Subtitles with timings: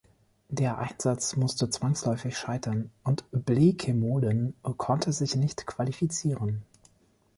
[0.49, 6.63] Der Einsatz musste zwangsläufig scheitern, und Bleekemolen konnte sich nicht qualifizieren.